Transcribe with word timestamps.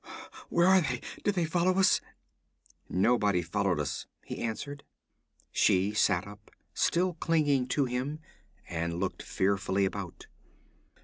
'Where 0.49 0.65
are 0.65 0.81
they? 0.81 0.99
Did 1.23 1.35
they 1.35 1.45
follow 1.45 1.77
us?' 1.77 2.01
'Nobody 2.89 3.43
followed 3.43 3.79
us,' 3.79 4.07
he 4.25 4.39
answered. 4.39 4.83
She 5.51 5.93
sat 5.93 6.25
up, 6.25 6.49
still 6.73 7.13
clinging 7.13 7.67
to 7.67 7.85
him, 7.85 8.17
and 8.67 8.95
looked 8.99 9.21
fearfully 9.21 9.85
about. 9.85 10.25